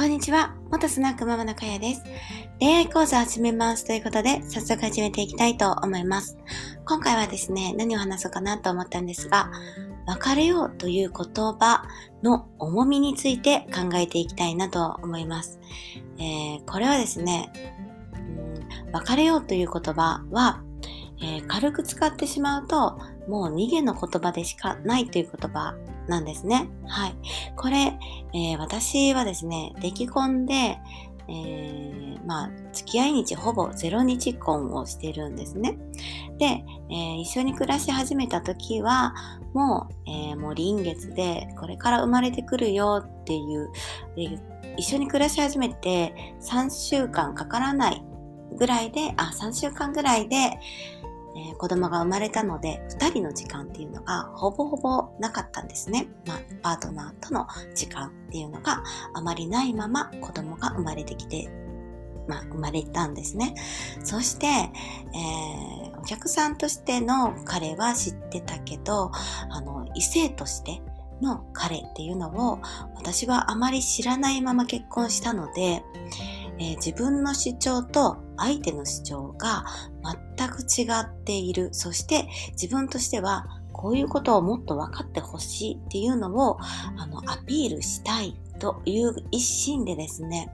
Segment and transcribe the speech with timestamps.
[0.00, 0.54] こんにちは。
[0.70, 2.02] 元スナックママのかやです。
[2.58, 6.38] 恋愛講座を始めますということで、早速始めていきたいと思います。
[6.86, 9.50] 今回はですね、何を話そうかなと思ったんですが、
[10.06, 11.84] 別れようという言葉
[12.22, 15.60] の重みについて考えていきたいなと思います。
[16.16, 17.52] えー、これはですね、
[18.14, 20.62] うん、別れようという言葉は、
[21.20, 22.98] えー、軽く使ってしまうと、
[23.28, 25.74] もう逃げの言葉でしかないという言葉
[26.10, 26.68] なんですね。
[26.86, 27.14] はい。
[27.56, 27.98] これ、
[28.34, 30.78] えー、私はですね、出来婚で、
[31.28, 35.78] えー、まあ、付き合い日ほぼ0日婚をしてるんですね。
[36.38, 39.14] で、えー、一緒に暮らし始めた時は、
[39.54, 43.70] もう、え、もう臨月で、これから生まれてくるよっていう、
[44.76, 48.02] 一緒に暮らし始めて3週間かからない
[48.58, 50.58] ぐらいで、あ、3週間ぐらいで、
[51.40, 56.08] えー、子供が生まれたので、2人の時間っていうのがほぼほぼなかったんですね。
[56.26, 58.82] まあ、パートナーとの時間っていうのが
[59.14, 61.48] あまりないまま子供が生まれてきて、
[62.28, 63.54] まあ、生まれたんですね。
[64.04, 69.10] そして、えー、お客さんとしての彼は知ってたけど、
[69.48, 70.82] あの、異性として
[71.22, 72.60] の彼っていうのを
[72.96, 75.82] 私はあまり知らないまま結婚したので、
[76.60, 79.64] えー、自分の主張と相手の主張が
[80.36, 81.70] 全く違っている。
[81.72, 86.58] そして自分としてはこういうことをもっと分かってほしいっていうのを
[86.96, 90.52] あのアピールしたいという一心でですね、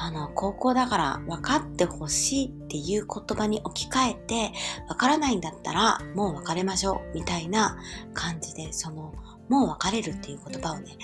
[0.00, 4.52] あの、高校だから分かってほしいっていう言葉に置き換えて、
[4.86, 7.76] 分からないんだったらもう別れましょうみたいな
[8.14, 9.12] 感じで、その、
[9.48, 10.96] もう別れるっていう言葉をね、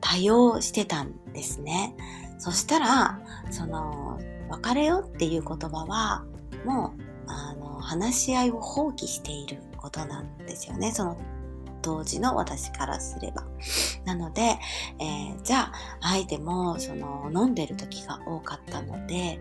[0.00, 1.94] 多用してたんですね。
[2.38, 6.24] そしたら、その、別れよっていう言葉は、
[6.64, 10.92] もう、あの、話し合いを放棄していることなんですよね。
[10.92, 11.18] その
[11.82, 13.44] 当時の私からすれば。
[14.04, 14.58] なので、
[15.00, 19.38] えー、じゃあ、相手も、その、飲んでる時が多かったので、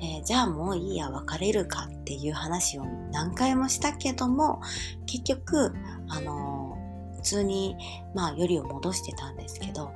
[0.00, 4.60] えー、じゃあもういいや、別れるかっていう話を何回もしたけども、
[5.06, 5.74] 結局、
[6.08, 6.76] あの
[7.22, 7.76] 通に、
[8.14, 9.92] まあ、よりを戻してたんですけど、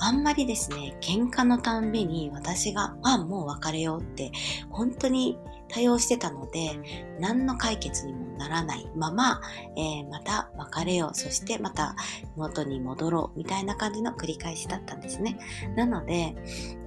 [0.00, 4.32] あんまりですね、喧嘩のたんびに私が、あ、もう別れようって、
[4.70, 6.80] 本当に対応してたので、
[7.20, 9.40] 何の解決にもならないまま、
[9.76, 11.94] えー、また別れよう、そしてまた
[12.36, 15.38] 元に戻ろう、みたいな感じの繰り返しだったんですね。
[15.76, 16.34] なので、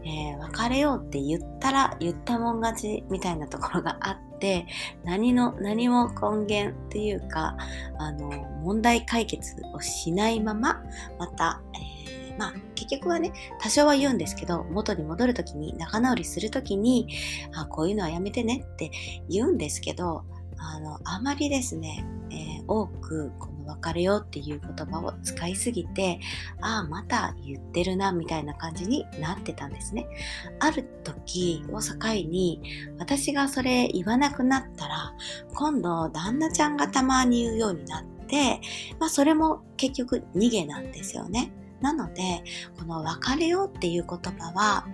[0.04, 4.66] えー、別れようって言ったら言ったもん勝ちみたいなところがあって、
[5.06, 7.56] 何の、何も根源っていうか、
[7.98, 8.30] あの、
[8.64, 10.82] 問題解決をしないまま、
[11.18, 13.32] また、えー、まあ、結局はね、
[13.62, 17.08] 多少は言うんですけど、元に戻る時に、仲直りする時に、
[17.56, 18.92] あ、こういうのはやめてねって
[19.30, 20.24] 言うんですけど、
[20.58, 26.20] あの、あまりですね、えー、多くこの別れよっていう言葉を使いすぎて、
[26.62, 30.08] ああ、また言ってるな、みたいな感じになってたんですね。
[30.60, 31.96] ある時を境
[32.28, 32.62] に、
[32.98, 35.14] 私がそれ言わなくなったら、
[35.54, 38.62] 今度、旦那ちゃんがたまに言うようになって、
[39.00, 41.52] まあ、それも結局逃げなんですよね。
[41.82, 42.44] なので、
[42.78, 44.86] この別れようっていう言葉は、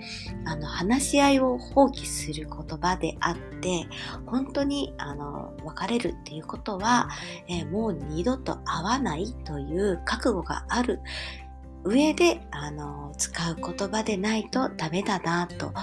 [0.45, 3.87] あの、話し合いを放棄する言葉であって、
[4.25, 7.09] 本当に、あの、別れるっていうことは、
[7.47, 10.99] えー、もう二度と会わないという覚悟がある。
[11.83, 15.73] 上で、あの、使う言葉でないとダメだなと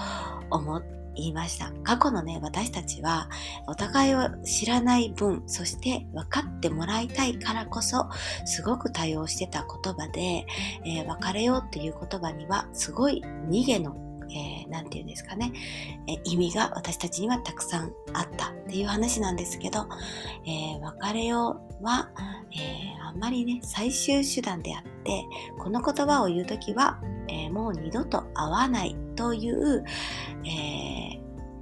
[0.49, 1.71] 思って言いました。
[1.83, 3.29] 過去のね、私たちは
[3.67, 8.09] お互いを知らない分、そして分かってもらいたいからこそ、
[8.45, 10.45] すごく多用してた言葉で、
[10.85, 15.51] えー、別れようっていう言葉には、すごい逃げのえー、て言うんですかね、
[16.07, 19.87] えー、意味が私たちにはたくさんあったっていう話なんですけど、
[20.45, 22.09] えー、別れようは、
[22.51, 25.25] えあんまりね、最終手段であって、
[25.59, 29.83] この言葉を言うときは、えもう二度と会わないという、
[30.45, 30.94] え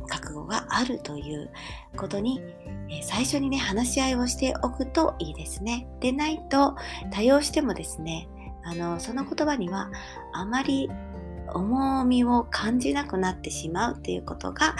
[0.08, 1.52] 覚悟があるという
[1.98, 2.42] ことに、
[2.90, 5.88] え最初にね、話し合いをしておくといいですね。
[6.00, 6.76] でないと、
[7.12, 8.28] 多用してもですね、
[8.64, 9.92] あの、その言葉には
[10.32, 10.90] あまり
[11.54, 14.76] 重みを感じなくなってしまうということが、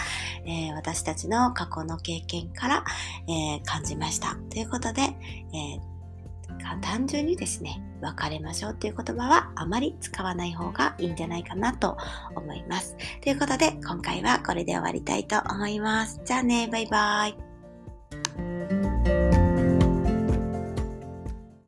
[0.46, 2.84] えー、私たちの過去の経験から、
[3.28, 4.36] えー、感じました。
[4.50, 5.93] ということで、えー、
[6.80, 11.96] 単純にですね、別れましょうっていう言葉はあまり使わない方がいいんじゃないかなと
[12.34, 12.96] 思います。
[13.22, 16.20] ということで、今回はこれで終わりたいと思います。
[16.24, 17.43] じゃあね、バイバイ。